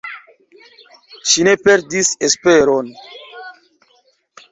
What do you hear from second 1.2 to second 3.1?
Ŝi ne perdis esperon.